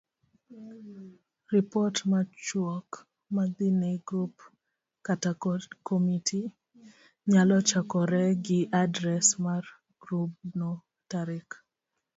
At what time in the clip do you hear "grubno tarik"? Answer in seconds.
10.01-11.49